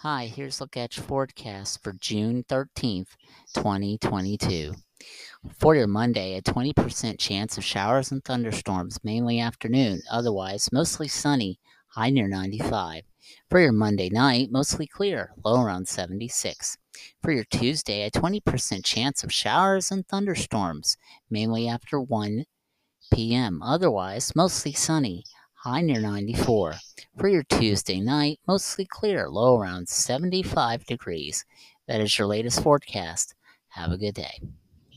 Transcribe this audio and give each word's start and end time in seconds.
Hi, 0.00 0.26
here's 0.26 0.60
look 0.60 0.76
at 0.76 0.94
your 0.98 1.06
forecast 1.06 1.82
for 1.82 1.94
June 1.94 2.44
13th, 2.50 3.16
2022. 3.54 4.74
For 5.58 5.74
your 5.74 5.86
Monday, 5.86 6.36
a 6.36 6.42
20% 6.42 7.18
chance 7.18 7.56
of 7.56 7.64
showers 7.64 8.12
and 8.12 8.22
thunderstorms, 8.22 8.98
mainly 9.02 9.40
afternoon, 9.40 10.02
otherwise 10.10 10.68
mostly 10.70 11.08
sunny, 11.08 11.58
high 11.88 12.10
near 12.10 12.28
95. 12.28 13.04
For 13.48 13.58
your 13.58 13.72
Monday 13.72 14.10
night, 14.10 14.52
mostly 14.52 14.86
clear, 14.86 15.32
low 15.42 15.62
around 15.62 15.88
76. 15.88 16.76
For 17.22 17.32
your 17.32 17.44
Tuesday, 17.44 18.02
a 18.02 18.10
20% 18.10 18.84
chance 18.84 19.24
of 19.24 19.32
showers 19.32 19.90
and 19.90 20.06
thunderstorms, 20.06 20.98
mainly 21.30 21.66
after 21.66 21.98
1 21.98 22.44
p.m., 23.14 23.62
otherwise 23.62 24.36
mostly 24.36 24.74
sunny, 24.74 25.24
high 25.66 25.80
near 25.80 26.00
94. 26.00 26.76
For 27.18 27.28
your 27.28 27.42
Tuesday 27.42 27.98
night, 27.98 28.38
mostly 28.46 28.86
clear, 28.88 29.28
low 29.28 29.58
around 29.58 29.88
75 29.88 30.86
degrees. 30.86 31.44
That 31.88 32.00
is 32.00 32.16
your 32.16 32.28
latest 32.28 32.62
forecast. 32.62 33.34
Have 33.70 33.90
a 33.90 33.98
good 33.98 34.14
day. 34.14 34.38